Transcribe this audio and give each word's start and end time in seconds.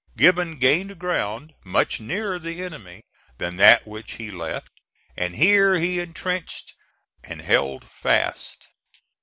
Gibbon 0.17 0.57
gained 0.57 0.97
ground 0.97 1.53
much 1.63 1.99
nearer 1.99 2.39
the 2.39 2.63
enemy 2.63 3.03
than 3.37 3.57
that 3.57 3.85
which 3.85 4.13
he 4.13 4.31
left, 4.31 4.71
and 5.15 5.35
here 5.35 5.75
he 5.75 5.99
intrenched 5.99 6.73
and 7.23 7.39
held 7.39 7.85
fast. 7.87 8.69